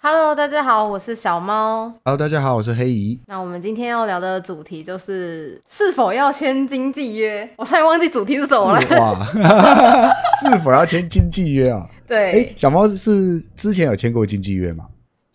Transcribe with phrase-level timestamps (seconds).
[0.00, 1.92] Hello，大家好，我是小猫。
[2.04, 3.18] Hello，大家好，我是黑姨。
[3.26, 7.48] 那我们今天要聊的主题就是是否要签经纪约。
[7.56, 9.00] 我差点忘记主题是什么了。
[9.00, 9.26] 哇，
[10.40, 11.84] 是否要签经纪约啊？
[11.90, 14.86] 哎、对，小猫是之前有签过经纪约吗？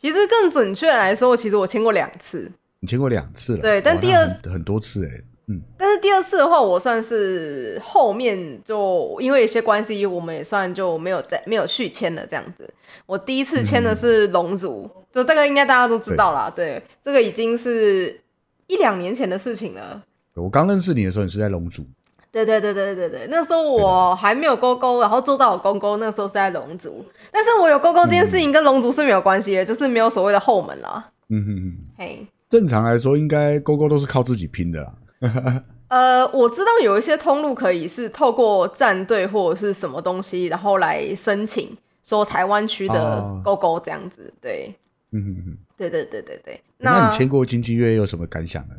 [0.03, 2.51] 其实更准确来说，其实我签过两次。
[2.81, 5.09] 你签过两次了，对但第二很很多次哎、
[5.47, 12.69] 嗯，但是第二次的话，我算是后面就因为一些关系，我们也算就没有再没有续签了这样子。
[13.05, 16.51] 我第一次签的是龙族，就这个应该大家都知道啦。
[16.53, 18.19] 对，这个已经是
[18.67, 20.03] 一两年前的事情了。
[20.33, 21.85] 我刚认识你的时候，你是在龙族，
[22.33, 31.11] 对对对对对对，那时候我还没有勾勾，然后做到我勾勾，那时候是在龙族，但是我有勾勾这件事情跟龙族是没有关系的，就是没有所谓的后门啦。
[31.29, 35.63] 嗯哼哼，嘿，正常来说，应该勾勾都是靠自己拼的啦。
[35.89, 44.33] 呃，我知道有一些通路可以是透过战队或者是什么东西，然后来申请说台湾区的哦勾勾这样子。
[44.41, 44.73] 对，
[45.11, 46.59] 嗯哼哼，对对对对对。
[46.79, 48.73] 那你签过经纪约有什么感想呢？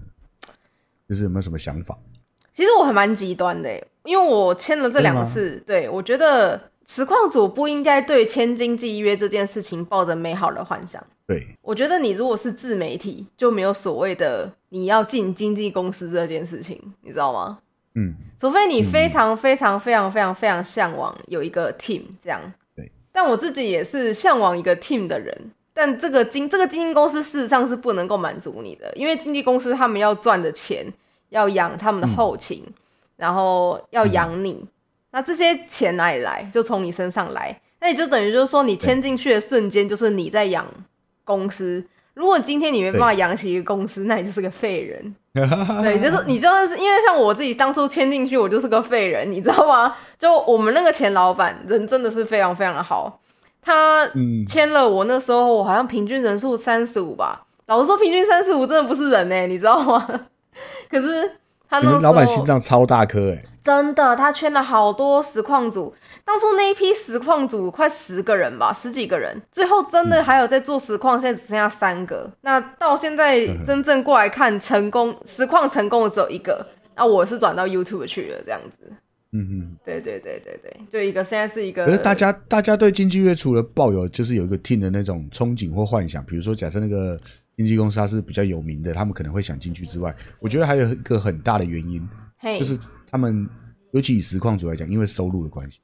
[1.08, 1.96] 就是有没有什么想法？
[2.54, 11.04] 其实我还蛮极端的耶，因为我签了这两次，对我觉得实况组不应该对签经纪约这件事情抱着美好的幻想。
[11.26, 17.58] 对，我觉得你如果是自媒体，就没有所谓的你要进经纪公司这件事情，你知道吗？
[17.94, 22.40] 嗯，除非你非常非常非常非常非常向往有一个 team 这样。
[22.76, 22.90] 对。
[23.10, 25.32] 但我自己也是向往一个 team 的人，
[25.72, 30.84] 但这个经这个经纪公司事实上是不能够满足你的，因为经纪公司他们要赚的钱
[31.34, 32.62] 要养他们的后勤，
[33.16, 34.64] 然后要养你，
[35.10, 36.48] 那这些钱哪里来？
[36.52, 37.60] 就从你身上来。
[37.80, 40.64] 那也就等于就是说，你签进去的瞬间，就是你在养
[41.24, 41.84] 公司。
[42.14, 45.14] 如果今天你没办法养起一个公司，那你就是个废人。
[45.34, 49.96] 对，就是你就算是因为像我自己当初签进去，我就是个废人，你知道吗？
[50.16, 53.20] 就我们那个前老板人真的是非常非常的好，
[53.60, 60.08] 他嗯，签了我那时候我好像平均人数三十五吧，老实说平均三十五真的不是人呢、你知道吗？
[60.88, 61.30] 可是
[61.68, 65.94] 他们老板心脏超大颗哎、真的，他圈了好多实况组。
[66.24, 72.30] 当初那一批实况组快十个人吧，十几个人，最后真的还有在做实况，现在只剩下三个。
[72.42, 78.92] 那到现在真正过来看成功实况成功的只有一个，那我是转到 YouTube 去了，这样子。
[79.32, 79.76] 嗯嗯。
[79.84, 81.84] 对对对对对，就一个现在是一个。
[81.84, 87.20] 可是大家大家对经济月除了抱有就是有一个 team 的那种憧憬或幻想，比如说假设那个
[87.56, 92.06] 经纪公司它是比较有名的，他们可能会想进去之外，我觉得还有一个很大的原因，
[92.38, 92.78] 嘿，就是
[93.10, 93.48] 他们
[93.92, 95.80] 尤其以实况组来讲，因为收入的关系，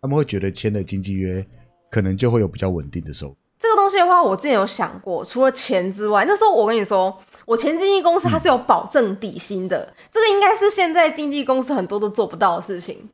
[0.00, 1.46] 他们会觉得签了经纪约
[1.90, 3.36] 可能就会有比较稳定的收入。
[3.60, 7.16] 这个东西的话，我之前有想过，除了钱之外，那时候我跟你说，
[7.46, 13.08] 我前经纪公司它是有保证底薪的，这个应该是现在经纪公司很多都做不到的事情。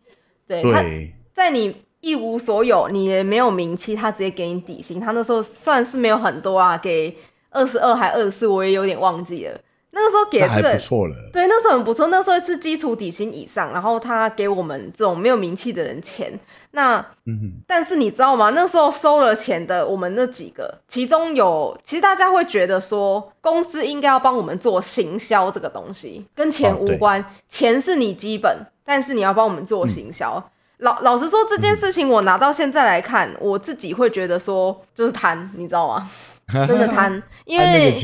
[0.47, 4.99] 对，它对，在你一无所有，你也没有名气，他直接给你底薪。
[4.99, 7.15] 他那时候算是没有很多啊，给
[7.51, 9.59] 二十二还二十四，我也有点忘记了。
[9.91, 11.17] 那个时候给那还这个不错了。
[11.33, 12.09] 对，那时候很不错。
[12.09, 16.39] 那时候是基础底薪以上，然后他给我们这种没有名气的人钱。
[16.73, 18.51] 那嗯，但是你知道吗？
[18.51, 30.35] 那时候收了钱的，我们那几个，其中有，其实大家会觉得说，公司应该要帮我们做行销这个东西，跟钱无关，钱是你基本，但是你要帮我们做行销。
[30.37, 36.09] 嗯老老实说，这件事情我拿到现在来看，我自己会觉得说，就是贪，你知道吗？
[36.53, 37.95] 真的 贪，因为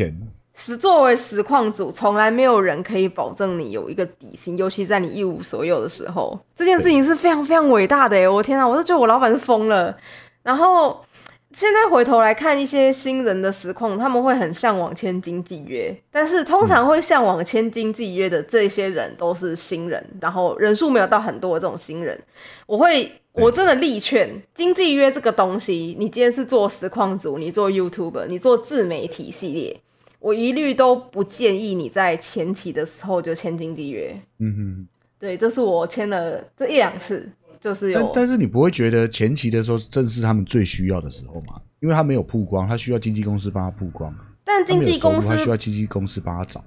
[0.56, 8.28] 实作为实况组，从来没有人可以保证你有一个底薪，尤其在你一无所有的时候，这件事情是非常非常伟大的耶！
[8.28, 9.96] 我天啊，我是觉得我老板是疯了。
[10.44, 11.04] 然后
[11.54, 22.20] 现在回头来看一些新人的实况，他们会很向往签经纪约，但是通常会向往签经纪约的这些人都是新人，然后人数没有到很多的这种新人，
[22.66, 23.10] 我会。
[23.36, 29.76] 我真的力劝经纪约这个东西，你今天是做实况组，你做 YouTube，你做自媒体系列，
[30.20, 34.16] 我一律都不建议你在前期的时候就签经纪约。
[34.38, 34.88] 嗯哼
[35.18, 37.28] 对，这是我签了这一两次，
[37.64, 41.54] 就是哼，但但是你不会觉得前期的时候正是他们最需要的时候吗？
[41.80, 44.14] 因为他没有曝光，他需要经纪公司帮他曝光。
[44.44, 46.62] 但经纪公司他没有收入他需要经纪公司帮他找。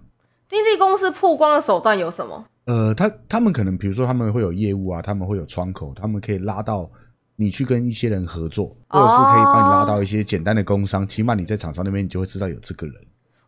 [0.49, 2.43] 经纪公司曝光的手段有什么？
[2.65, 6.89] 呃，他他们可能比如说他们会有业务啊，他们会有窗口，他们可以拉到
[7.35, 12.95] 你去跟一些人合作，或者是可以帮你拉到一些简单的工商，起码你在厂商那边你就会知道有这个人。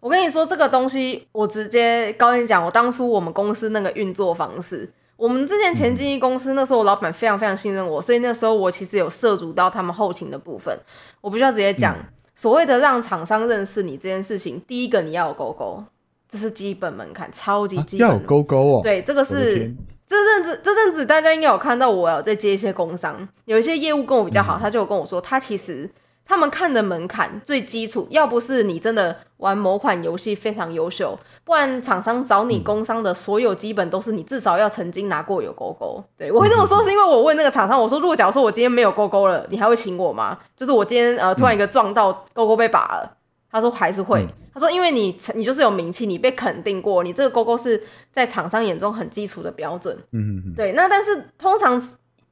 [0.02, 10.80] 我跟你说，这个东西我直接跟你讲，我当初我们公司那个运作方式，我们之前前经纪公司那时候，我老板非常非常信任我，所以那时候我其实有涉足到他们后勤的部分。
[11.20, 11.94] 我必须要直接讲，
[12.36, 15.84] 所谓的让厂商认识你这件事情，第一个你要有勾勾，
[16.32, 18.14] 这是基本门槛，超级啊基本的。
[18.14, 18.80] 要有勾勾哦。
[18.82, 19.78] 对，这个是天，
[20.08, 25.90] 这阵子这阵子大家应该有看到我有在接一些工商，有一些业务跟我比较好，嗯他就有跟我说，他其实
[26.30, 36.04] 他们看的门槛最基础，要不是你真的玩某款游戏非常优秀，不然厂商找嗯你工商的所有基本都是你至少要曾经拿过有勾勾。
[36.16, 40.38] 对我会这么说，是因为我问那个厂商，我说如果假如说我今天没有勾勾了，你还会请我吗？
[40.56, 43.18] 就是我今天呃突然一个撞到勾勾被拔了。
[43.52, 49.98] 他说还是会，嗯他说因为你你就是有名气，你被肯定过，你这个勾勾是在厂商眼中很基础的标准。
[50.12, 51.82] 嗯嗯嗯，对，那但是通常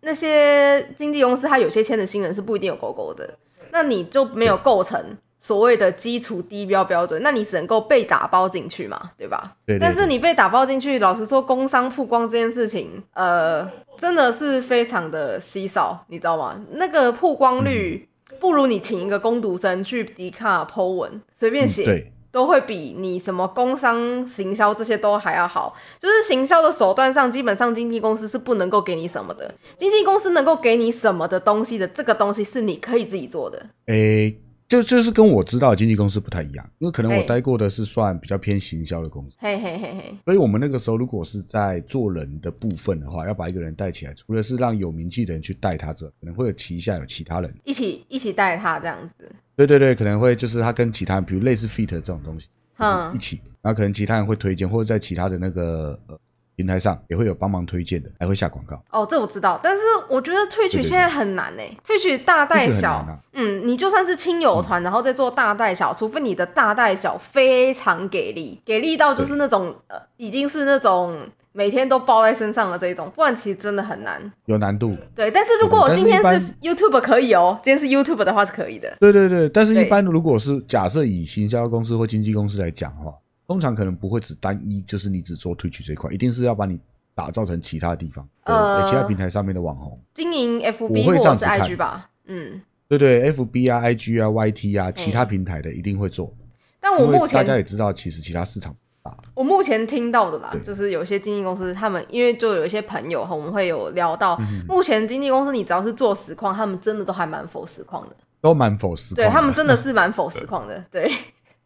[0.01, 3.27] 那些经纪公司，他有些签的新人是不一定有勾勾的，
[3.71, 5.01] 那你就没有构成
[5.39, 9.55] 所谓的基础低标标准，那你只能够被打包进去嘛，对吧？
[9.79, 16.59] 但是你被打包进去，老实说，工商曝光这件事情，呃，真的是非常的稀少，你知道吗？
[16.71, 18.09] 那个曝光率
[18.39, 25.73] 不如你请一个攻读生去迪卡 Po 文随便写，嗯对，都会比你什么工商行销这些都还要好。
[25.97, 29.51] 就是行销的手段上，基本上经纪公司是不能够给你什么的。
[29.75, 33.65] 经纪公司能够给你什么的东西的，这个东西是你可以自己做的。
[33.87, 49.31] 诶，就就是跟我知道的经纪公司不太一样，因为可能我待过的是算比较偏行销的公司，嘿嘿嘿嘿，所以我们那个时候如果是在做人的部分的话，要把一个人带起来，除了是让有名气的人去带他之外，可能会有旗下有其他人，一起一起带他这样子。
[49.55, 52.47] 对对对，可能会就是他跟其他人，比如类似 fit 这种东西，
[52.77, 56.19] 就是嗯一起，然后可能其他人会推荐，或者在其他的那个呃
[56.57, 58.83] 平台上也会有帮忙推荐的，还会下广告。
[58.91, 61.61] 哦，这我知道，但是我觉得退取现在很难呢。
[61.85, 71.15] 退取大带小，啊嗯，你就算是亲友团，然后再做大带小，除非你的大带小非常给力，给力到就是那种呃，已经是那种
[71.51, 74.19] 每天都包在身上的这一种，不然其实真的很难。
[74.45, 78.97] 有难度，对，但是如果我今天是 YouTube 可以哦，今天是 YouTube 的话是可以的。
[78.99, 83.13] 对对对，但是一般如果是假设以行销公司或经纪公司来讲的话，
[83.47, 86.79] 通常可能不会只单一，就是你只做推取这一块，一定是要把你
[87.15, 96.31] 打造成其他地方，对呃其他平台上面的网红，经营 FB 或者是 IG 吧，嗯，对对，FB 啊、IG 啊、YT 啊，其他平台的一定会做，
[96.79, 98.77] 但我目前大家也知道，其实其他市场不
[99.09, 109.25] 大，我目前听到的啦，就是有些经纪公司，他们因为就有一些朋友哈，我们会有聊到，嗯目前经纪公司你只要是做实况，他们真的都还蛮否实况的，都蛮否实况。
[109.25, 111.09] 对他们真的是蛮 否实况的，对，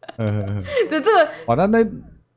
[0.16, 1.86] 呃，对这个，哇，那那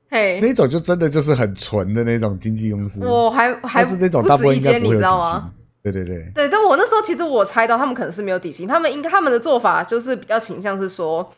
[0.10, 4.96] 嘿，那种就真的就是很纯的那种经纪公司，我还还是这种不大部分应该不会？
[4.96, 5.42] 底薪。
[5.84, 11.32] 对对对，对，但我那时候其实我猜到他们可能是没有底薪，他们应该他们的做法就是比较倾向是说，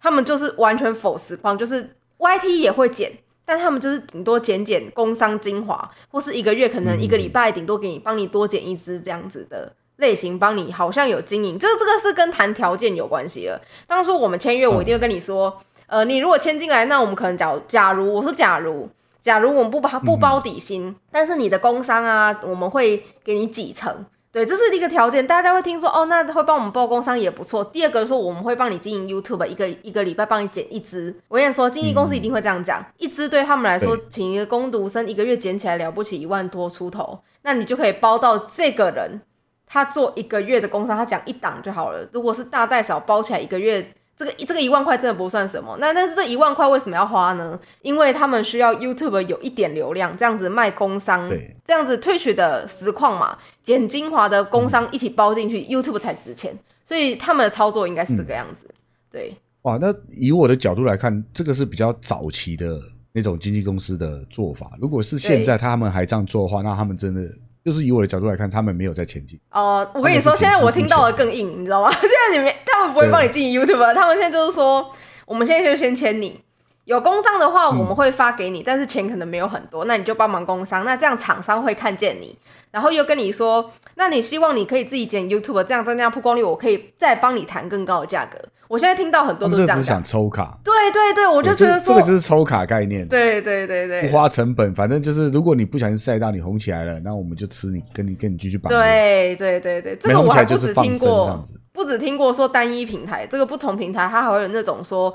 [0.00, 1.88] 他们就是完全否实况，就是
[2.18, 3.12] YT 也会剪，
[3.44, 9.72] 但他们就是顶多剪剪工商精华，或是一个月可能一个礼拜顶多给你帮你多剪一支这样子的。
[9.96, 13.60] 类型帮你好像有经营，就是这个是跟谈条件有关系了。
[13.86, 15.56] 当初我们签约，我一定会跟你说，
[15.92, 18.88] 呃，你如果签进来，那我们可能假假如我说假如
[19.20, 24.06] 假如我们不包不包底薪，但是你的工伤啊，我们会给你几成。
[24.30, 27.62] 对，这是一个条件，大家会听说哦，那会帮我们报工商也不错。
[27.62, 31.14] 第二个说我们会帮你经营 YouTube，一个一个礼拜帮你剪一支。
[31.28, 39.20] 我跟你说，经纪公司一定会这样讲，一支对他们来说，请一个工读生一个月剪起来了不起一万多出头，那你就可以包到这个人
[39.66, 42.08] 他做一个月的工商，他讲一档就好了。
[42.14, 45.76] 如果是大带小包起来一个月，这个这个一万块真的不算什么。
[45.80, 47.58] 那但是这一万块为什么要花呢？
[47.80, 56.54] 因为他们需要 YouTube 有一点流量，这样子卖工商对，这样子退取的实况嘛，剪精华的工商一起包进去、y o u t u b e 才值钱。
[56.84, 58.68] 所以他们的操作应该是这个样子。
[59.10, 62.78] 对，哇，那以我的角度来看，这个是比较早期的
[63.12, 64.72] 那种经纪公司的做法。
[64.78, 67.22] 如果是现在他们还这样做的话，那他们真的
[67.64, 69.38] 就是以我的角度来看，他们没有在前进。
[69.50, 71.90] 哦、我跟你说，现在我听到的更硬，你知道吗？
[72.00, 74.90] 现在你们他们不会帮你进 YouTube，他们现在就是说，
[75.26, 76.40] 我们现在就先签你。
[76.84, 82.36] 有工商的话，我们会发给你，但是钱可能没有很多，那你就帮忙工商，那这样厂商会看见你，
[82.72, 88.38] 然后又跟你说，那你希望你可以自己剪 YouTube，这样增加曝光率，我可以再帮你谈更高的价格。
[88.66, 99.36] 我现在听到很多都是这样这只是想，抽卡，对对对，我就对觉得说，这这个就是抽卡概念，对对对对，不花成本，反正就是如果你不小心晒到你红起来了，那我们就吃你，跟你跟你继续绑约。
[99.36, 105.12] 对对对对，这个我还不止听过不止听过说单一平台，这个不同平台它还会有那种说，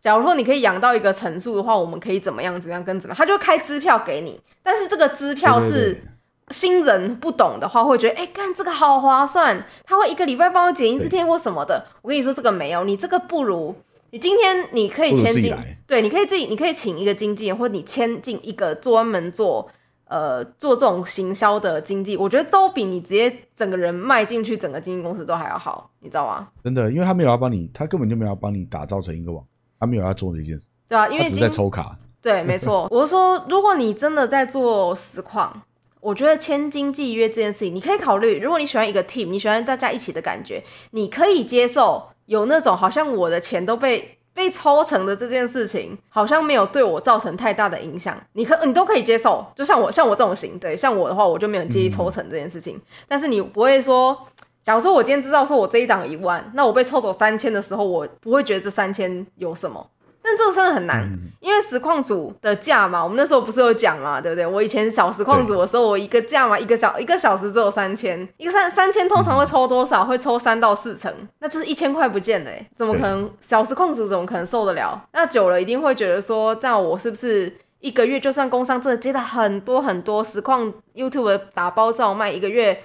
[0.00, 6.02] 假如说你可以养到一个层数的话，我们可以怎么样怎么样跟怎么样，他就开支票给你，但是这个支票是
[6.50, 11.86] 新人不懂的话，会觉得哎，干、这个好划算，他会一个礼拜帮我剪一支片或什么的。
[12.02, 13.74] 我跟你说这个没有，你这个不如。
[14.12, 15.54] 你今天你可以签进
[15.86, 19.70] 对，你可以自己，你可以请一个经纪人，或者你签进一个专门做
[20.08, 26.48] 呃做这种行销的经纪，我觉得都比你直接整个人迈进去整个经纪公司都还要好，你知道吗？
[26.64, 29.44] 真的，因为他没有要帮你，他根本就没有要帮你打造成一个网，
[29.80, 31.96] 他没有要做的一件事，对啊，因为只是在抽卡。
[32.22, 32.86] 对，没错。
[32.90, 35.62] 我是说，如果你真的在做实况，
[36.00, 38.38] 我觉得签经纪约这件事情，你可以考虑。
[38.38, 48.14] 如果你喜欢一个 team，你喜欢大家一起的感觉，你可以接受有那种好像我的钱都被被抽成的这件事情，好像没有对我造成太大的影响。
[48.34, 49.46] 你可你都可以接受。
[49.56, 52.78] 就像我像我这种型，对，像我的话，我就没有介意抽成这件事情。
[53.08, 54.26] 但是你不会说，
[54.62, 59.86] 假如说我今天知道说我这一档一万，那我被抽走三千的时候，我不会觉得这三千有什么。
[60.22, 61.08] 但这个真的很难，
[61.40, 64.46] 因为实况组的价嘛，我们那时候不是有讲嘛，对不对？
[64.46, 70.04] 我以前小实况组的时候，我一个价嘛，一个小一个小时只有三千，一个三三千通常会抽多少？
[70.04, 73.30] 会抽三到四成，那就是一千块不见了，怎么可能？
[73.40, 75.02] 小实况组怎么可能受得了？
[75.14, 77.50] 那久了一定会觉得说，那我是不是
[77.80, 82.78] 一个月就算工商真的接了很多很多实况 YouTube 打包照卖，一个月，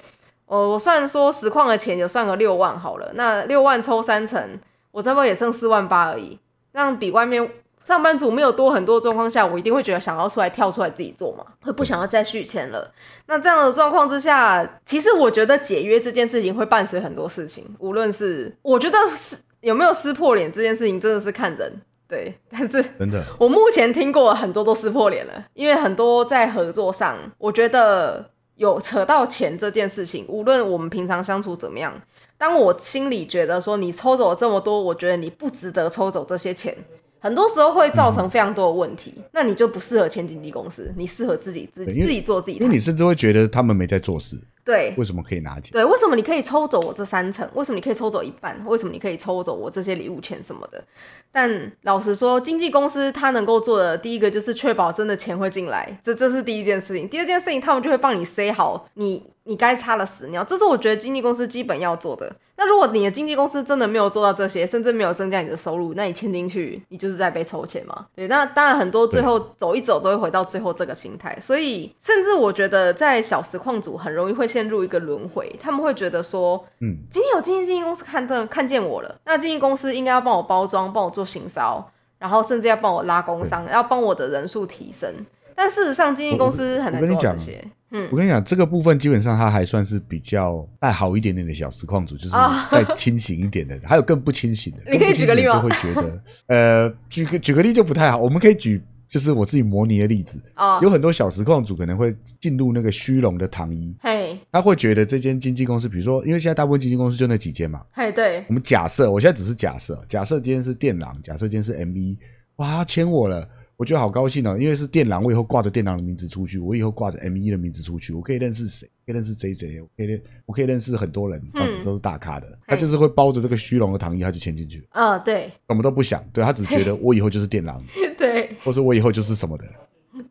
[0.46, 4.60] 哦，我算说实况的钱有算个六万好了，那六万抽三成，
[4.92, 6.40] 我这边也剩四万八而已。
[6.72, 7.50] 让比外面
[7.86, 12.92] 上班族没有多很多状况下，我一定会觉得想要出来跳出来自己做嘛，会不想要再续签了。
[13.28, 21.82] 那这样的状况之下，其实我觉得解约这件事情会伴随很多事情，无论是我觉得是有没有撕破脸这件事情，真的是看人。
[22.08, 31.94] 对，但是真的，我目前听过很多都撕破脸了，因为很多在合作上，我觉得有扯到钱这件事情，无论我们平常相处怎么样。
[32.38, 36.76] 当我心里觉得说你抽走了这么多，我觉得你不值得抽走这些钱，
[37.20, 39.14] 很多时候会造成非常多的问题。
[39.32, 42.58] 那你就不适合签经纪公司，你适合自己自己自己做自己。
[42.58, 44.40] 因为你甚至会觉得他们没在做事。
[44.65, 45.72] 对，为什么可以拿钱？
[45.72, 47.48] 对，为什么你可以抽走我这三层？
[47.53, 48.60] 为什么你可以抽走一半？
[48.65, 50.84] 为什么你可以抽走我这些礼物钱什么的？
[51.31, 57.07] 但老实说，经纪公司他能够做的第一个就是确保真的钱会进来，这这是第一件事情。
[57.07, 62.36] 第二件事情，他们就会帮你塞好你你该擦的屎尿，这是我觉得经纪公司基本要做的。
[62.58, 68.08] 那如果你的经纪公司真的没有做到这些，甚至没有增加你的收入，那你签进去，你就是在被抽钱嘛？
[68.16, 71.38] 对，那当然很多最后走一走都会回到最后这个心态。
[71.40, 81.86] 所以，甚至我觉得在小实况组很容易会陷入一个轮回，他们会觉得说，嗯，今天有经纪经纪公司看正看见我了，那经纪公司应该要帮我包装，帮我做行销，
[82.18, 85.14] 然后甚至要帮我拉工商，要帮我的人数提升。
[85.54, 87.64] 但事实上，经纪公司很难做这些。
[87.96, 92.32] 嗯，我跟你讲，这个部分基本上它还算是比较带好一点点的小实况组，就是
[92.70, 94.80] 再清醒一点的，还有更不清醒的。
[94.92, 95.54] 你可以举个例吗？
[95.54, 98.18] 就会觉得，呃，举个举个例就不太好。
[98.18, 100.42] 我们可以举，就是我自己模拟的例子。
[100.58, 103.96] 哦，有很多小实况组可能会进入那个虚荣的糖衣。
[104.02, 107.82] 嘿，他会觉得这间经纪公司，比如说，因为现在大部分经纪公司就那几间嘛。
[107.94, 108.44] 嘿，对。
[108.50, 112.18] 我们假设，我现在只是假设，假设今天是电狼，假设今天是 M V，，
[112.58, 113.48] 哇，签我了。
[113.77, 118.88] 我觉得好高兴哦，因为是电狼，我以后挂着电狼的名字出去，我以后挂着 M 一的名字出去，我可以认识谁？
[119.05, 122.48] 可以认识 J J，我可以认，我可以认识很多人，这样子都是大咖的。
[122.65, 124.88] 他就是会包着这个虚荣的糖衣，他就签进去。
[124.91, 127.84] 啊，对，什么都不想，对他只觉得我以后就是电狼，
[128.17, 129.65] 对，或者我以后就是什么的。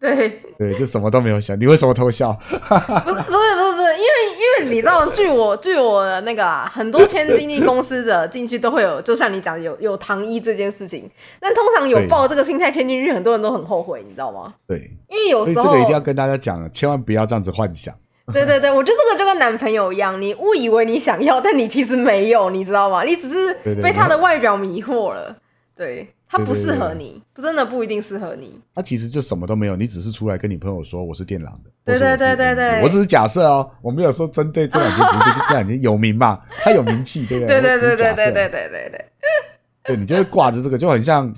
[0.00, 1.58] 对对，就什么都没有想。
[1.60, 2.32] 你为什么偷笑？
[2.48, 3.53] 不是不是不是不是，因为因为
[4.64, 11.10] 你知道，据我据我的那个啊，很多签经纪公司的进去都会有，就像你讲有有糖衣这件事情。
[11.40, 14.54] 但通常有抱这个心态签进去，很多人都很后悔，你知道吗？
[14.66, 17.94] 对，因为有时候这个一定要跟大家讲，千万不要这样子幻想。
[18.32, 23.02] 对对对，我觉得这个就跟男朋友一样，你误以为你想要，但你其实没有，你知道吗？
[23.04, 25.36] 你只是被他的外表迷惑了。
[25.76, 26.08] 对。
[26.36, 28.60] 他不适合你，不真的不一定适合你。
[28.74, 31.70] 他其实就什么都没有，你只是出来跟你朋友说我是电狼的。
[31.84, 37.60] 对对对对对，我只是假设哦，我没有说针对这两天，只是这两天有名嘛，他有名气，对不对？
[37.60, 39.04] 对对对对对对对对对。
[39.84, 41.32] 对你就会挂着这个，就很像，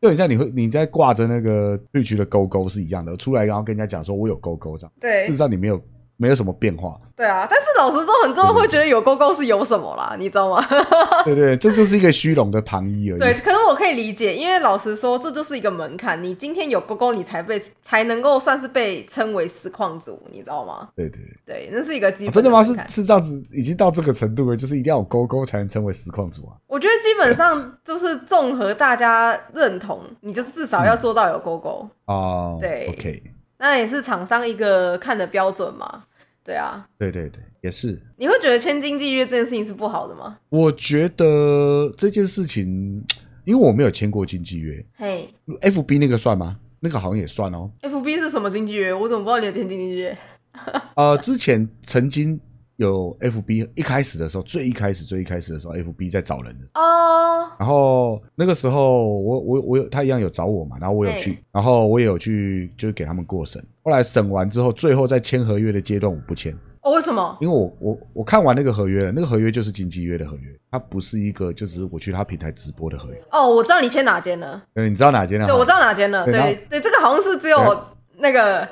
[0.00, 4.92] 就很像你会你在挂着那个绿区的勾勾是一样的，出来然后跟人家讲说我有勾勾这样。
[5.00, 5.80] 对，事实上你没有。
[6.22, 10.64] 没有什么变化，对啊，但是老实说，很多人会觉得有勾勾是有什么啦，你知道吗？
[11.26, 13.18] 对对，这就是一个虚荣的糖衣而已。
[13.18, 20.90] 对，可是我可以理解，因为老实说，这就是一个门槛，你今天有勾勾，你才被才能够算是被称为实况组，你知道吗？
[20.94, 22.32] 对对对，那是一个基本。
[22.32, 22.62] 真的吗？
[22.62, 26.54] 是是这样子，已经到这个程度了，就是一定要有勾勾才能称为实况组啊？
[26.68, 32.58] 我觉得基本上就是综合大家认同，你就是至少要做到有勾勾 哦。
[32.60, 33.22] 对，OK，
[33.58, 36.04] 那也是厂商一个看的标准嘛。
[36.44, 38.00] 对啊，对对对，也是。
[38.16, 40.38] 你会觉得签经纪约这件事情是不好的吗？
[40.48, 43.04] 我觉得这件事情，
[43.44, 44.84] 因为我没有签过经纪约。
[44.96, 46.58] 嘿，FB 那个算吗？
[46.80, 47.70] 那个好像也算哦。
[47.82, 48.92] FB 是什么经纪约？
[48.92, 50.16] 我怎么不知道你有签经纪约？
[50.96, 52.40] 呃，之前曾经。
[52.76, 57.48] 有 FB 一开始的时候，最一开始最一开始的时候，FB 在找人的哦。
[57.58, 63.62] 然后那个时候，我我我有他一样有找我嘛，然后我有去，然后我也有去，就是给他们过审。
[63.82, 66.56] 后来审完之后，最后在签合约的阶段，我不签。
[66.80, 67.36] 哦，为什么？
[67.40, 73.22] 因为我我我看完那个合约了，那个合约就是经纪约的合约，它不是一个就只是我去他平台直播的合约。
[73.30, 74.60] 哦，我知道你签哪间了。
[74.74, 75.46] 对，你知道哪间了？
[75.46, 76.24] 对，我知道哪间了。
[76.24, 77.84] 对对对，这个好像是只有
[78.18, 78.68] 那个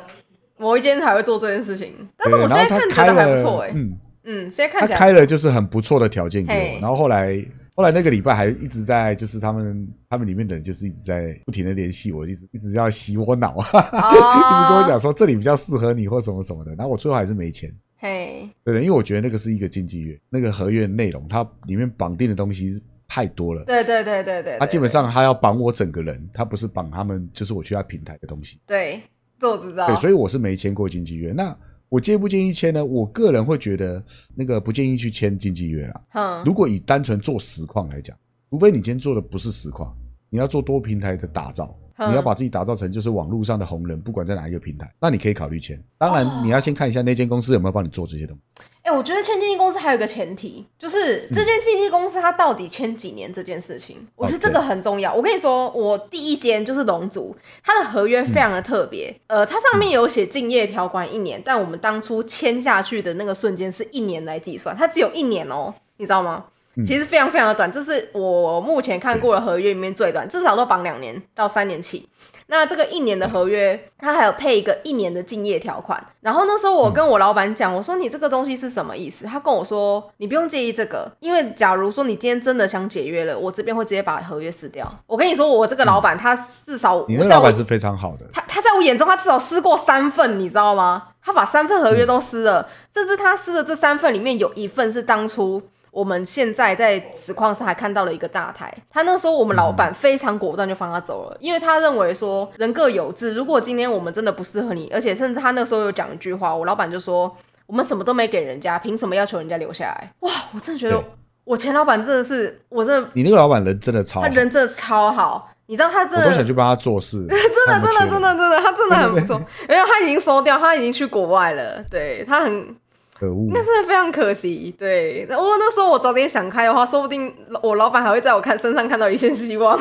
[0.60, 3.72] 某一间才会做这件事情，但是我现在看觉得还不错哎。
[3.74, 7.42] 嗯，嗯，现在看他起来开了就是很不错的条件给我，然后后来
[7.74, 13.70] 后来那个礼拜还一直在就是他们他们里面的人就是一直在不停的联系我，一直一直要洗我脑，啊
[14.12, 17.74] 一直跟我讲说这里比较适合你或什么什么的，然后我最后还是没钱。
[18.02, 23.62] 嘿，对的，因为我觉得那个是一个经纪约，那个合约内容它里面绑定的东西太多了。
[23.64, 28.58] 对对对对对，他基本上他要绑我整个人，他不是绑他们，就是我去他平台的东西。
[28.66, 29.02] 对，
[29.40, 29.86] 这我知道。
[29.86, 31.32] 对，所以我是没签过经纪约。
[31.32, 31.56] 那
[31.88, 32.84] 我建不建议签呢？
[32.84, 34.00] 我个人会觉得
[34.36, 36.00] 那个不建议去签经纪约啦。
[36.12, 38.16] 嗯，如果以单纯做实况来讲，
[38.48, 39.96] 除非你今天做的不是实况，
[40.28, 45.78] 你要做多平台的打造，嗯你要把自己打造成就是网络上的红人，不管在哪一个平台，那你可以考虑签。
[45.98, 48.62] 当然，哦你要先看一下那间公司有没有帮你做这些东西。
[48.82, 55.12] 哎、我觉得签经纪公司还有一个前提，就是嗯这间经纪公司它到底签几年这件事情，我觉得这个很重要。
[55.14, 66.46] 我跟你说，我第一间就是龙族，它的合约非常的特别，呃，它上面有写竞业条款一年，但我们当初签下去的那个瞬间是一年来计算，它只有一年哦、你知道吗？
[66.86, 72.08] 其实非常非常的短，这是我目前看过的合约里面最短，至少都绑两年到三年起。
[72.46, 76.04] 那这个一年的合约，它还有配一个一年的竞业条款。
[76.20, 79.24] 然后那时候我跟我老板讲，我说你这个东西是什么意思？
[79.24, 84.92] 他跟我说你不用介意这个，因为假如说你今天真的想解约了，我这边会直接把合约撕掉。
[85.06, 86.34] 我跟你说，我这个老板他
[86.66, 91.04] 至少你我在我那老板是非常好的，他他在我眼中，他至少撕过三份，你知道吗？
[91.22, 98.72] 他把三份合约都撕了，甚至他撕的这三份里面有一份是当初我们现在在实况上还看到了一个大台。
[98.90, 107.34] 他那时候我们老板非常果断就放他走了，因为他认为说人各有志，如果今天我们真的不适合你，而且甚至他那时候有讲一句话，我老板就说
[107.66, 110.12] 我们什么都没给人家，凭什么要求人家留下来？
[110.20, 111.02] 哇，我真的觉得
[111.44, 117.26] 我前老板真的是，我真的你那个老板人真的超好他，人真的超好，你知道他真的我都想去帮他做事。
[117.26, 119.36] 真真的，真的，真的，真的，他真的很不错。
[119.68, 121.82] 因为他已经收掉，他已经去国外了。
[121.90, 122.76] 对他很，
[123.20, 124.74] 可恶，那是非常可惜。
[124.78, 127.30] 对，我那时候我早点想开的话，说不定
[127.62, 129.78] 我老板还会在我看身上看到一线希望。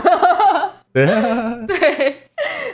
[0.91, 1.05] 对，
[1.65, 2.23] 对，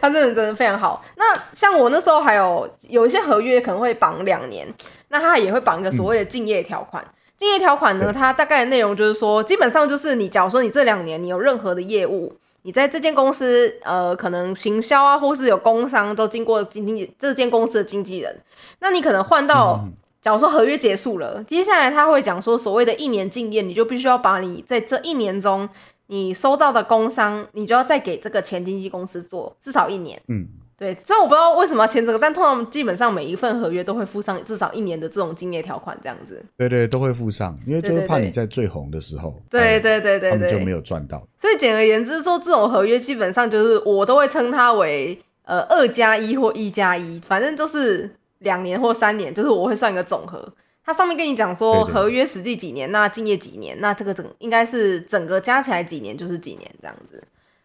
[0.01, 1.05] 他真的真的非常好。
[1.17, 4.67] 那像我那时候还有有一些合约可能会绑两年，
[5.09, 7.05] 那他也会绑一个所谓的敬业条款。
[7.37, 18.35] 竞业条款呢，它大概的内容就是说，基本上就是你假如说你这两年你有任何的业务，你在这间公司呃可能行销啊，或是有工商都经过经纪这间公司的经纪人，
[18.79, 19.85] 那你可能换到。
[20.25, 25.69] 嗯假如说合约结束了，接下来他会讲说所谓的一年竞业，你就必须要把你在这一年中
[26.07, 30.19] 你收到的工商，你就要再给这个前经纪公司做至少一年。
[30.27, 30.47] 嗯，
[30.79, 36.43] 对，虽然我不知道为什么要签这个，但通常基本上每一份合约都会附上至少一年的这种竞业条款，这样子。
[36.57, 40.71] 对对，都会附上，因为就是怕你在最红的时候，对哎对对对他们就没。
[40.71, 41.21] 有赚到。
[41.37, 48.09] 所以简而言之说，这种合约基本上就是我都会称它为呃二加一或一加一，反正就是
[48.45, 50.53] 两年或三年，就是我会算一个总和。
[50.85, 57.21] 它上面跟你讲说合约实际几年，那敬业几年，那这个整应该是整个加起来几年就是几年这样子。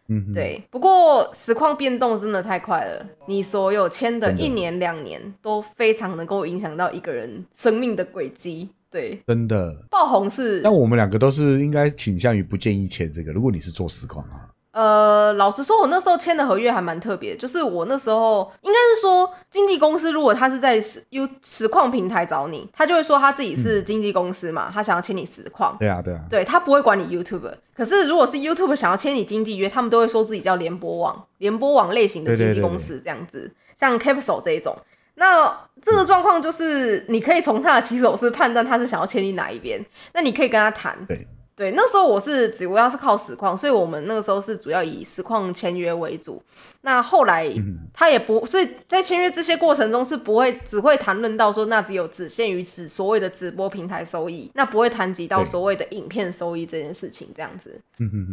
[0.07, 8.67] 嗯，对，不过实况变动真的太快了，你所有签的一年两年都非常能够影响到一个人生命的轨迹。
[8.89, 9.85] 对，真的。
[9.89, 13.31] 爆红是但我们两个都是应该倾向于不建议签这个。
[13.31, 25.75] 如果你是做实况啊，呃，老实说，我那时候签的合约还蛮特别，就是我那时候应该是说，经纪公司如果他是在实 U 实况平台找你，他就会说他自己是经纪公司嘛，他想要签你实况。
[25.77, 34.77] 对啊，对啊，对他不会管你 YouTube，可是如果是 YouTube 想要签你经纪约，他们都会说自己叫联播网，联播网类型的经纪公司这样子，像 Capsule 这一种。
[35.15, 40.97] 那这个状况就是，你可以从他的起手式判断他是想要签你哪一边，那你可以跟他谈。
[41.05, 46.41] 对对，那时候我是只主要是靠实况，所以我们那个时候是主要以实况签约为主。
[46.83, 57.79] 那后来嗯他也不，所以在签约这些过程中是不会只会谈论到说，那只有只限于此所谓的直播平台收益，那不会谈及到所谓的影片收益这件事情，这样子。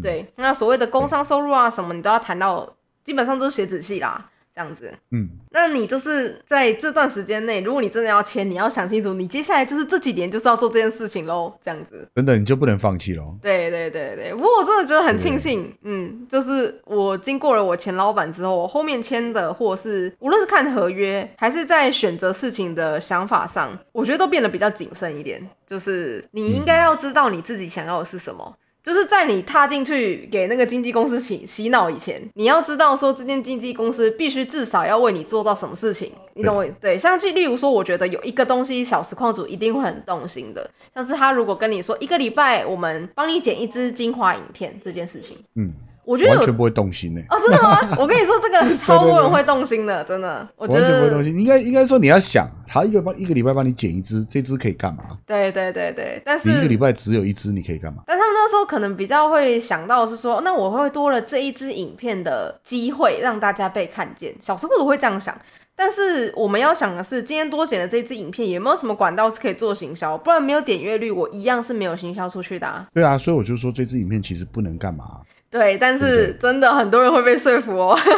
[0.03, 4.93] 对，那所谓的工商收入啊什么，你都要谈到，基本上都是写仔细啦，这样子。
[5.13, 12.09] 嗯，那你就是在这段时间内，如果你真的要签，你要想清楚，你接下来就是这几年就是要做这件事情喽，这样子。
[12.17, 13.37] 真的你就不能放弃喽。
[13.41, 25.41] 对对对对，不过我真的觉得很庆幸，嗯，就是我经过了我前老板之后，我后面签的，或者是无论是看合约，还是在选择事情的想法上，我觉得都变得比较谨慎一点。
[25.65, 36.65] 就是你应该要知道你自己想要的是什么，就是在你踏进去给那个经纪公司洗洗脑以前，你要知道说这间经纪公司必须至少要为你做到什么事情，你懂我？
[36.81, 45.73] 对，像例如说，我觉得有一个东西小实况组一定会很动心的，像是他如果跟你说一个礼拜我们帮你剪一支精华影片这件事情，嗯，
[46.09, 47.97] 我觉得完全不会动心呢、哦，真的吗？
[48.01, 51.39] 我跟你说，这个超多人会动心的，真的，我觉完全不会动，心。
[51.39, 55.05] 应该应该说你要想，他一个帮一个礼拜帮你剪一支，这支可以干嘛？
[55.27, 58.05] 对对对对，但是你一个礼拜只有一支，你可以干嘛？
[58.07, 64.35] 但他们那时候可能比较会想到是说，那我会多了这一支影片的机会，让大家被看见。
[64.41, 65.39] 小时候我会这样想，
[65.77, 70.17] 但是我们要想的是，今天多剪的这支影片有没有什么管道是可以做行销？
[70.17, 72.87] 不然没有点阅率，我一样是没有行销出去的、啊。
[72.95, 77.99] 对啊，所以我就说这支影片其实不能干嘛，对，但是真的很多人会被说服哦。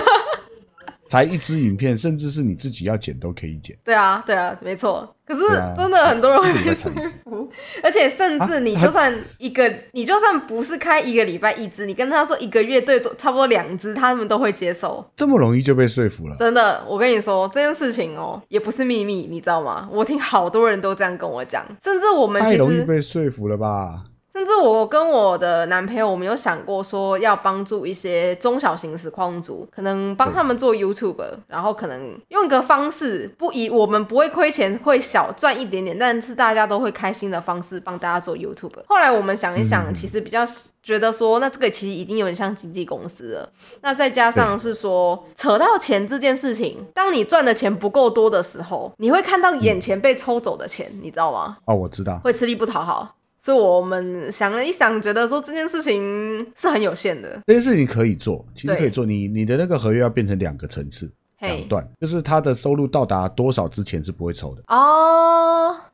[1.08, 3.76] 才一支影片，甚至是你自己要剪都可以剪。
[3.84, 5.12] 对啊，对啊，没错。
[5.26, 5.42] 可是
[5.76, 6.88] 真的很多人会被说
[7.24, 7.50] 服，
[7.82, 15.04] 而且甚至啊你就算一个，你就算不是开一个礼拜一支，你跟他说一个月最多差不多两支，他们都会接受。
[15.16, 16.36] 这么容易就被说服了？
[16.38, 19.88] 真的，我跟你说这件事情哦，也不是秘密，你知道吗？
[19.90, 24.04] 我听好多人都这样跟我讲，甚至我们太容易被说服了吧？
[24.32, 38.84] 甚至我跟我的男朋友，我们有想过说要帮助一些中小型实况组，可能帮他们做 YouTube，然后可能用一个方式，不以我们不会亏钱，会小赚一点点，但是大家都会开心的方式帮大家做 YouTube。
[38.86, 40.46] 后来我们想一想，嗯其实比较
[40.82, 43.50] 觉得说，那这个其实已经有点像经纪公司了。
[43.82, 51.58] 那再加上是说，扯到钱这件事情，当你赚的钱不够多的时候，你会看到眼前被抽走的钱，你知道吗？
[51.66, 53.16] 哦，我知道，会吃力不讨好。
[53.42, 57.40] 所以我们想了一想，觉得说这件事情是很有限的。
[57.46, 59.06] 这件事情可以做，其实可以做。
[59.06, 64.62] 你你的那个合约要变成两个层次，两，段，就是他的收入到达多少之前是不会抽的。
[64.68, 65.39] 哦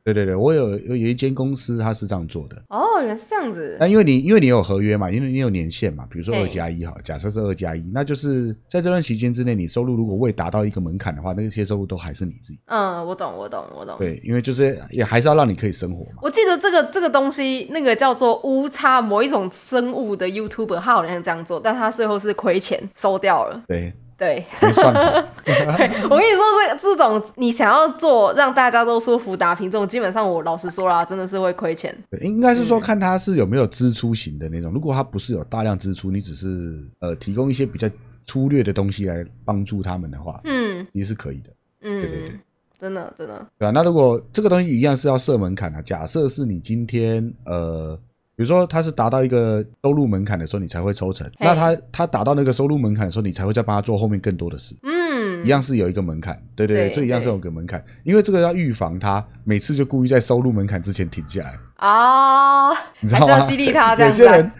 [0.07, 2.57] 对对对，我有有有一间公司，它是这样做的。
[2.69, 3.77] 哦，原来是这样子。
[3.81, 12.61] 那因为你因为你有合约嘛，因为你有年限嘛，比如说二加一哈，假设是二加一，那就是在这段期间之内，你收入如果未达到一个门槛的话，那些收入都还是你自己。
[12.66, 13.97] 嗯，我懂，我懂，我懂。
[13.99, 16.21] 对，因为就是也还是要让你可以生活嘛。
[16.23, 23.61] 我记得这个这个东西，那个叫做乌差某一种生物的 YouTuber，他好像这样做，但他最后是亏钱收掉了。
[23.66, 25.01] 对，对， 没算好。
[25.03, 31.95] 我跟你说，这这种你想要做让大家都舒服打平这种，基本上我老实说啦，真的是会亏钱。
[32.11, 34.73] 对应该是说看他是有没有支出型的那种。
[34.73, 37.89] 如果他不是有大量支出，你只是呃提供一些比较
[38.27, 41.51] 粗略的东西来帮助他们的话，嗯也是可以的，
[41.81, 42.41] 对对对嗯，
[42.81, 47.99] 真的真的，对吧、那如果这个东西一样是要设门槛啊，假设是你今天呃。
[48.37, 51.27] 比如说，他是达到一个收入门槛的时候，你才会抽成。
[51.40, 54.77] 那他他达到那个收入门槛的时候，你才会再帮他做后面更多的事。
[54.83, 61.59] 嗯，一样是有一个门槛，对对这一样是有个门槛，因为这个要预防他每次就故意在收入门槛之前停下来。
[61.77, 63.46] 啊，你知道吗？
[63.46, 64.53] 激励他这样子啊有些人，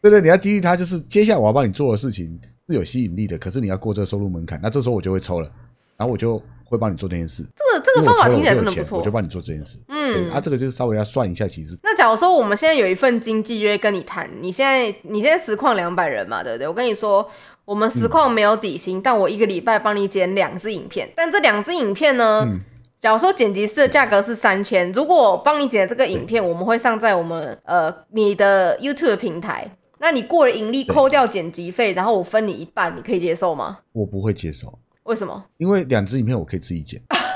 [0.00, 5.50] 对对，你要激励他，就是接下来我要帮你做的事情是有吸引力的，可是你要过这个收入门槛，那这时候我就会抽了，
[5.98, 7.42] 然后我就会帮你做这件事。
[7.54, 9.10] 这个这个方法听起来真的不错我就。
[9.10, 9.78] 帮你做这件事。
[9.88, 16.68] 嗯，啊，这个就是稍微要算一下，其实那假如说我们现在有一份经纪约跟你谈，你现在你现在实况两百人嘛，对不对？
[16.68, 17.28] 我跟你说，
[17.64, 22.60] 我们实况没有底薪，但我一个礼拜帮你剪两支影片，但这两支影片呢，嗯
[23.00, 29.70] 假如说剪辑师的价格是三千，如果我帮你剪这个影片，我们会上在我们呃你的 YouTube 平台。
[30.00, 33.78] 那你过了盈利扣掉剪辑费，然后我分你一半，你可以接受吗？
[33.92, 35.44] 我不会接受，为什么？
[35.56, 37.00] 因为两支影片我可以自己剪。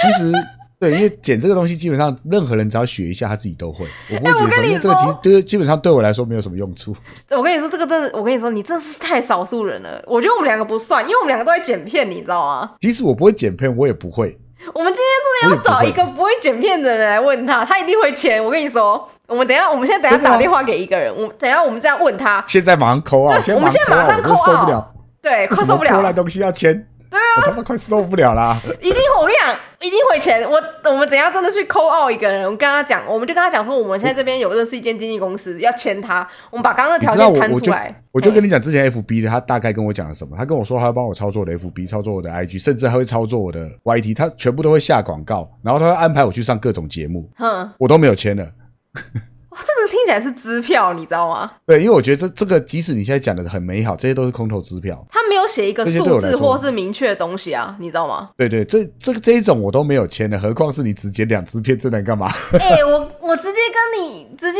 [0.00, 0.32] 其实。
[0.78, 3.86] 对，因为剪这个东西，基本上任何人只要学一下，他自己都会。
[4.10, 6.94] 我不会接受，哎我跟你因为这个其实说对基本上对我来说没有什么用处。
[7.30, 10.02] 我跟你说，这个真的，我跟你说，你真的是太少数人了。
[10.06, 12.72] 我觉得我们两个不算，因为我们两个都在剪片，你知道吗？
[12.78, 14.38] 即使我不会剪片，我也不会。
[14.74, 18.44] 我们今天真的要找一个不会剪片的人来问他，他一定会签。
[18.44, 23.40] 我跟你说，我们等一下，我们现在等一下打电话给一个人，我等一下我们这样问他，现在马上扣啊！
[23.40, 26.86] 对我们现在马上扣啊，我真 call 受不了，对，快受不了了，破烂东西要签。
[27.08, 28.60] 对啊，我他妈快受不了啦！
[28.82, 30.42] 一定我跟你讲，一定会签。
[30.48, 38.02] 我我们等一下真的去扣 out 一个人，我跟他讲，我们就跟他讲说，我们现在这边有认识一间经纪公司，要签他，我们把刚刚的条件摊出来。
[38.12, 40.36] 我就跟你你讲，之前 FB 的他大概跟我讲了什么？
[40.36, 48.48] 他跟我说他要帮我操作我的 FB，操作我的 IG，甚至还会操作我的 YT，他全部都会下广告，然后他会安排我去上各种节目，哼，我都没有签了。
[49.56, 51.50] 哇，这个听起来是支票，你知道吗？
[51.66, 55.02] 对，因为我觉得这这个即使你现在讲的很美好，这些都是空头支票。
[55.10, 58.30] 他没有写一个数字或是明确的东西啊，你知道吗？
[58.36, 62.30] 对对，这这个这一种我都没有签的，何况是你只剪两支片，这能干嘛？
[62.60, 64.58] 哎、我我直接跟你直接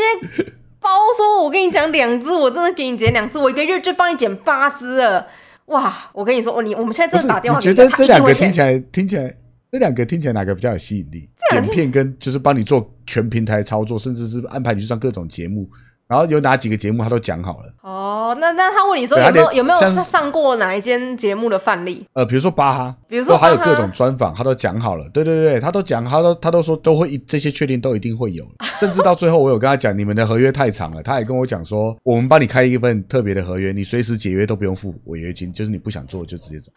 [0.79, 5.27] 包说，我跟你讲两支，我真的给你剪两支，我一个月就帮你剪八支了。
[5.65, 5.93] 哇！
[6.13, 9.35] 我跟你说，哦，你我们现在真的打电话你觉得这两个听起来听起来，
[9.77, 11.29] 这两个听起来哪个比较有吸引力？
[11.51, 15.69] 剪片跟就是帮你做全平台操作，甚至是安排你去上各种节目，
[16.07, 17.71] 然后有哪几个节目他都讲好了。
[17.83, 22.03] 哦，那那他问你说有没有有没有上过哪一间节目的范例？
[22.13, 25.07] 呃，比如说巴哈，比如说都还有各种专访，他都讲好了。
[25.13, 28.43] 对对对，他都讲，他都他都说都会一这些确定都一定会有，
[28.81, 36.71] 甚至到最后我有跟他讲，你们的合约太长了，他也跟我讲说，我们帮你开一份特别的合约，你随时解约都不用付违约金，就是你不想做就直接走。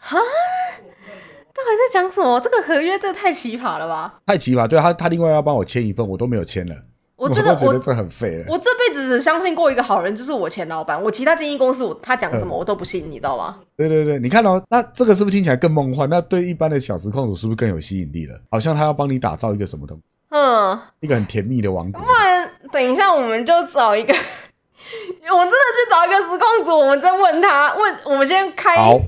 [1.53, 2.41] 到底在讲什么？
[2.41, 4.21] 这个合约这太奇葩了吧！
[4.27, 6.75] 太奇葩，对他他另外要帮我签一份，我都没有签了，
[7.17, 8.45] 我真的我觉得这很废了。
[8.49, 11.03] 我这辈子只相信过一个好人，就是我前老板。
[11.03, 13.59] 我其他经纪公司，我他讲什么我都不信，你知道吗？
[13.77, 16.09] 对对对，你看哦，那这个是不是听起来更梦幻？
[16.09, 18.39] 那对一般的小时控主是不是更有吸引力了？
[18.51, 22.01] 好像他要帮你打造一个什么东西，嗯，一个很甜蜜的王国。
[22.01, 28.99] 不然等一下我们就找一个， 我真的去找一个实况组，我们再问他，问我们先开，好，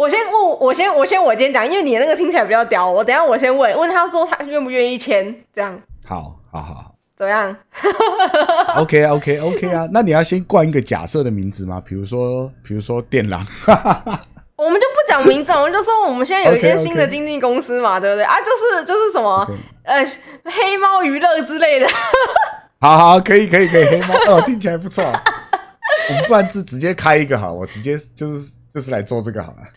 [0.00, 7.54] 我先问，我先我先我先讲，因为你那个听起来比较屌，我等下我先问问他说他愿不愿意签，这样好，好好好怎么样？
[8.80, 11.82] OK OK OK 啊，那你要先冠一个假设的名字吗？
[11.86, 13.46] 比如说，比如说电狼，
[14.56, 18.36] 我们就不讲名字，我们就说我们现在有一间新的经纪公司嘛，对不对啊？
[18.40, 19.46] 就是就是什么
[19.82, 20.02] 呃
[20.44, 21.86] 黑猫娱乐之类的，
[22.80, 25.04] 好好，可以可以可以，黑猫哦，听起来不错。
[26.08, 29.58] 我们不然就直接开一个好，我直接就是就是来做这个好了。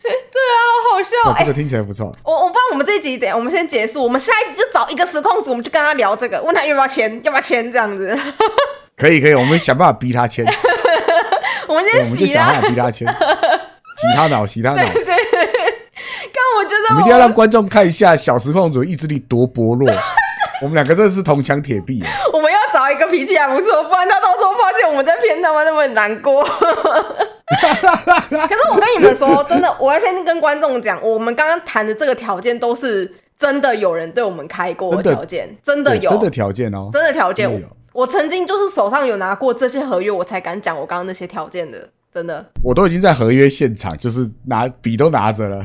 [0.83, 2.13] 好好笑哦，哎、这个听起来不错。
[2.23, 8.17] 我我不知道我们这一集等一下我们先结束，我们下一集就找一个实况组，我们就跟他聊这个，问他要不要签，要不要签这样子。
[8.97, 10.45] 可以可以，我们想办法逼他签，
[11.67, 14.75] 我们我先洗啊们就想办，法逼他签，洗他脑，洗他脑。
[14.75, 15.45] 对对对。
[16.33, 19.89] 刚我觉得我们一定要让观众看一下小实况组意志力多薄弱。
[20.61, 22.03] 我们两个真的是铜墙铁壁。
[22.31, 26.47] 我们要找一个脾气还不错，不然他到时候发现我们在骗他们，他们很难过。
[27.51, 36.89] 可是我跟你们说，真的，我要先跟观众讲，我们刚刚谈的这个条件都是真的有人对我们开过的条件，真的有，真的条件哦。
[36.93, 37.63] 真的条件。
[37.91, 42.43] 我曾经就是手上有拿过这些合约，我才敢讲我刚刚那些条件的，真的。
[42.63, 45.63] 我都已经在合约现场，就是拿笔都拿着了。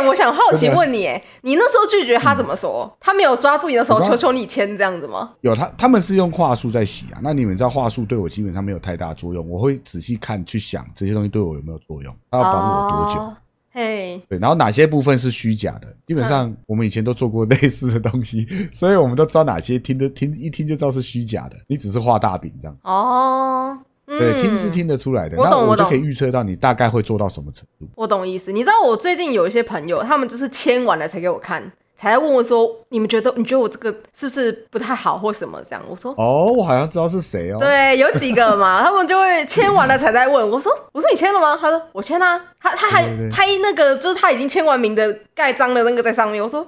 [0.00, 2.96] 那、我想好奇问你，哎，你那时候拒绝他怎么说？
[3.00, 5.32] 他没有抓住你的手，求求你签这样子吗？
[5.40, 13.20] 有他他们是用话术在洗啊，那你们知道话术对我基本上没有太大作用，我会仔细看去想这些东西对我有没有作用，他要绑我多久。
[13.20, 13.36] 哦
[13.78, 15.94] 嘿，对，然后哪些部分是虚假的？
[16.06, 22.74] 基本上我们以前都做过类似的东西， 所以我们都知道哪些听的听一听就知道是虚假的，你只是画大饼这样。
[22.84, 27.88] 哦，嗯对，听是听得出来的，那我就可以预测到你大概会做到什么程度。
[27.96, 28.52] 我懂意思。
[28.52, 31.60] 你知道我最近有一些朋友，他们就是签完了才给我看，
[31.98, 36.14] 才来问我说：“你们觉得你觉得我这个是不是不太好或什么？”这样我说。
[36.16, 37.58] 哦，我好像知道是谁哦。
[37.58, 46.40] 对，有几个嘛，他们就会签完了才在问我说：“我说你签了吗？”他说：“我签啦、他他还拍那个，就是他已经签完名的盖章的那个在上面。
[46.40, 46.60] 我说：“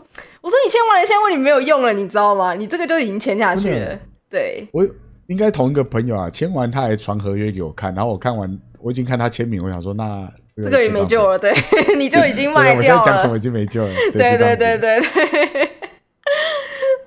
[0.43, 2.55] 我说你签完了，现在问你没有用了，你知道吗？
[2.55, 3.97] 你这个就已经签下去了。”
[4.29, 4.87] 对，我
[5.29, 11.53] 应该同一个朋友啊，签完他还传合约给我看，然后我看完我已经看他签名，我想说那这个这个也没救了，对，
[11.97, 13.05] 你就已经对卖我现掉了。
[13.05, 13.95] 在讲什么已经没救了。
[14.13, 15.71] 对对对对，对对。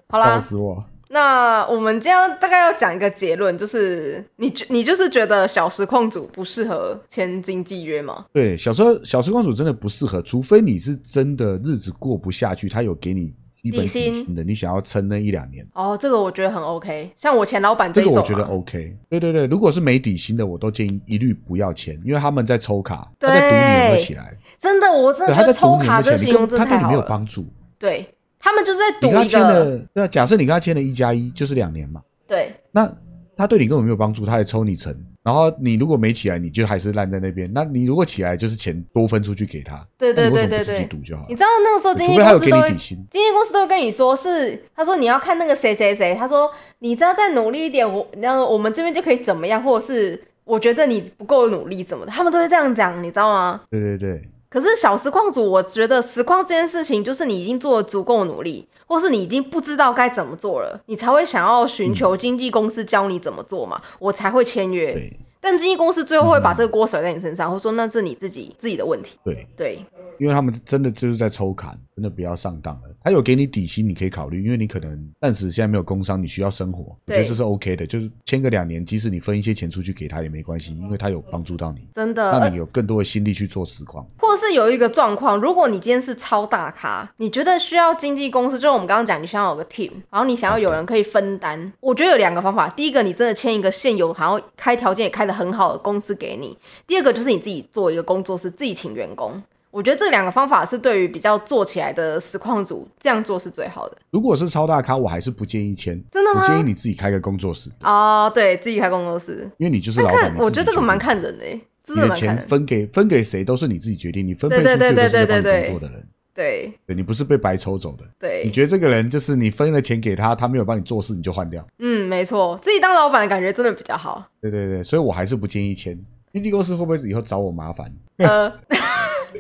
[0.09, 0.83] 好笑啦，死我。
[1.09, 8.25] 那我们今天大概要讲一个结论，就是你觉你就是觉得小时控组不适合签经纪约吗？
[8.31, 17.11] 对，小时候小时控组真的不适合，除非你是真的日子过不下去，他有给你基本底底薪薪的，你想要撑那一两年，哦，这个我觉得很 OK。
[17.15, 18.97] 像我前老板这个我觉得 OK。
[19.07, 27.01] 对对对，如果是没底薪的，我都建议一律不要签，因为他们在抽卡，他在赌你有没有起来，真的，我真，的他在抽卡这赌你有没有起来，你形容真跟他对你没有。
[27.07, 27.45] 帮助。
[27.77, 28.07] 对
[28.39, 32.91] 他们就是在赌一你跟他签个，了，对啊，假设你跟他签了一加一，就是两年嘛，对那
[33.37, 37.47] 他对你根本没有帮助，他还抽你成，然后你如果没起来，你就还是烂在那边。
[37.53, 40.85] 那你如果起来，就是钱多分出去给他，对对对对对什么不自己。
[40.85, 41.25] 赌就好？
[41.29, 53.61] 你知道那个时候经纪公司都会你底薪，经纪公司都会跟你说是，他说你要看那个谁谁谁，他说你只要再努力一点，我然后我们这边就可以怎么样，或者是我觉得你不够努力什么的，他们都会这样讲，你知道吗？
[53.69, 54.21] 对对对，
[54.51, 64.91] 可是小实况组，我觉得实况这件事情，就是你已经做了足够努力，或是你已经不知道该怎么做了，你才会想要寻求经纪公司教你怎么做嘛，我才会签约。
[64.91, 65.17] 对。
[65.43, 69.17] 但经纪公司最后会把这个锅甩在你身上，或说那是你自己自己的问题。
[69.23, 69.85] 对，对，
[70.21, 72.81] 因为他们真的就是在抽砍，真的不要上当了。
[73.03, 77.87] 他有给你底薪，你可以考虑，因为你可能暂时现在没有工伤，你需要生活，我觉得对这是 OK 的。
[77.87, 82.39] 就是签个两年，即使你分一些钱出去给他也没关系，因为他有帮助到你，真的。
[82.39, 84.05] 让你有更多的心力去做实况。
[84.19, 91.73] 或是有一个状况，如果你今天是超大咖，你觉得需要经纪公司，就是我们刚刚讲，你想要有个 team，然后你想要有人可以分担。
[91.79, 96.55] 我觉得有两个方法，第一个你真的签一个现有，然后开条件也开得很好的公司给你；
[96.85, 99.41] 第二个就是你自己做一个工作室，自己请员工。
[99.71, 103.97] 我觉得这两个方法是对于比较做起来的实况组这样做是最好的。
[104.11, 106.01] 如果是超大咖，我还是不建议签。
[106.11, 110.35] 真的吗我建议你自己开个工作室，哦，对自己开工作室，因为你就是老板。
[110.37, 111.11] 我觉得这个蛮看。
[111.21, 112.47] 人的欸，真你的钱的蛮看人。
[112.47, 118.03] 分给分给谁都是你自己决定，你分配出对去的都是帮工作的人，对对你不是被白抽走的。
[118.19, 121.65] 对，你觉得这个人就是你分了钱给他，他没有帮你做事，你就换掉。
[121.79, 124.25] 嗯，没错，自己当老板的感觉真的比较好。
[124.41, 125.99] 对对对，所以我还是不建议签。
[126.33, 127.93] 经纪公司会不会以后找我麻烦？
[128.17, 128.49] 呃，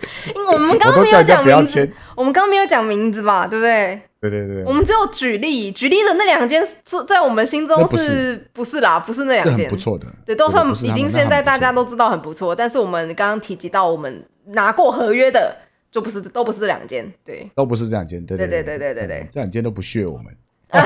[0.35, 1.93] 因为我们刚我刚没有讲名字签，。
[2.15, 4.01] 我们刚刚没有讲名字吧，对不对？
[4.19, 6.71] 对对对，我们只有举例，举例的那两间是
[7.07, 8.99] 在我们心中不是是不是啦？
[8.99, 10.05] 不是那这两间，很不错的。
[10.23, 15.55] 对，都算已经现在大家都知道很不错，但是我们刚刚提及到我们拿过合约的，
[15.91, 20.25] 就不是都不是这两间，对，都不是这两间，对对对对对对这两间都不屑我们。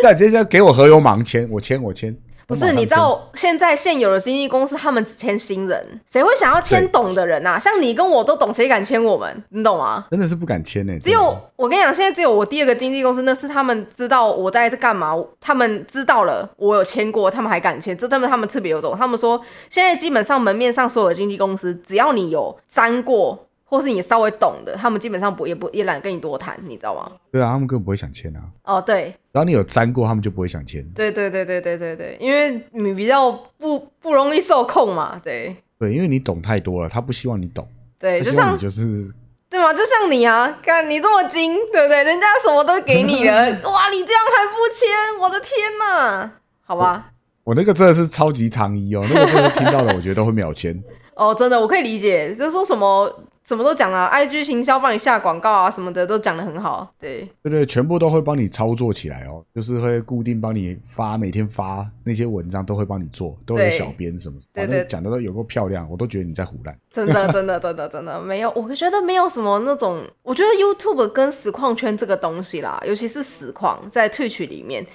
[0.00, 2.16] 那接下来给我合约盲签，我签我签。
[2.48, 7.58] 不是，你知道现在现有的经纪公司，他们只签新人，谁会想要签懂的人啊？
[7.58, 9.44] 像你跟我都懂，谁敢签我们？
[9.50, 10.06] 你懂吗？
[10.10, 18.96] 真的是不敢签呢、只有我跟你讲，现在只有我第二个经纪公司，那是他们知道我在这干嘛，他们知道了我有签过，他们还敢签，这他们他们特别有种。
[18.98, 27.12] 他们说，现在基本上门面上所有的经纪公司，只要你有沾过，或是你稍微懂的，他们基本上不也不也懒得跟你多谈，你知道吗？
[27.30, 28.40] 对啊，他们根本不会想签啊。
[28.64, 30.82] 哦，对，然后你有沾过，他们就不会想签。
[30.94, 39.12] 对对对对对对对，因为你比较不不容易受控嘛，对对，因为你懂太多了，他不希望你懂，对，就像就是
[39.50, 39.72] 对吗？
[39.74, 42.02] 就像你啊，看你这么精，对不对？
[42.04, 46.30] 人家什么都给你了，哇，你这样还不签，我的天呐！
[46.64, 47.10] 好吧，
[47.44, 50.82] 我那个真的是超级糖衣哦，那个真的是听到了，我觉得都会秒签。
[51.14, 53.10] 哦，真的，我可以理解，就说什么
[53.48, 66.78] 什么都讲了，IG 行销帮你下广告啊什么的都讲的很好，对对对，全部都会帮你操作起来哦，就是会固定帮你发，每天发那些文章都会帮你做，都有小编什么，对对反正讲的都有够漂亮，我都觉得你在胡乱。
[66.92, 74.86] 真的真的真的真的没有，我觉得没有什么那种，我觉得 YouTube 跟实况圈这个东西啦，尤其是实况在 Twitch 里面。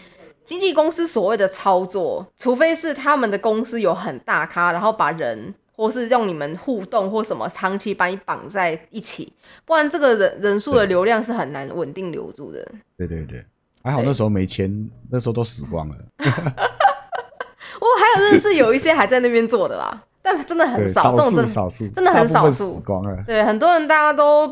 [0.45, 9.33] 经纪公司所谓的操作，除非是他们的公司有很大咖，然后把人或是用你们互动或什么长期把你绑在一起，
[9.65, 12.63] 不然这个人人数的流量是很难稳定留住的。
[12.97, 13.43] 对对对，
[13.83, 15.95] 还好那时候没签，那时候都死光了。
[17.81, 24.47] 我还有认识有一些还在那边做的啦，但真的很，少，少这种真的数少数，真的很少数死光了，对很多人大家都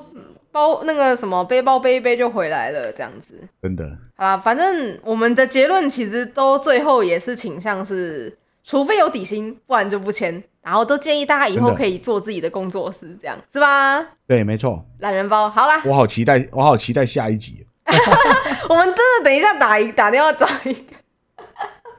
[0.51, 3.36] 包那个什么背包背一背就回来了这样子。
[3.62, 3.86] 真的。
[4.15, 10.43] 好啦，反正我们的结论其实都最后也是倾向是，除非有底薪，不然就不签。
[10.63, 14.06] 然后都建议大家以后可以做自己的工作室，这样是吧？
[14.28, 17.65] 对，没错，懒人包，好啦，我好期待，我好期待下一集，
[18.69, 20.93] 我们真的等一下打一打电话找一个，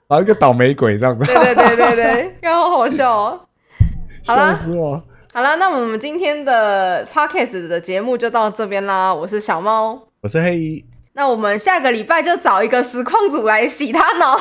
[0.08, 3.40] 找，一个倒霉鬼这样子，对对对对对，刚好好笑哦。
[4.24, 5.02] 好啦笑死我。
[5.34, 9.12] 好啦，那我们今天的 podcast 的节目就到这边啦。
[9.12, 14.38] 我是小猫，我是黑衣，那我们下个礼拜就找一个实况组来洗他脑。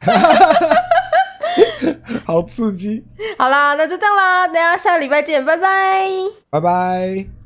[2.26, 3.04] 好刺激，
[3.38, 6.08] 好啦，那就这样啦，大家下个礼拜见，拜拜。
[6.50, 7.43] 拜拜。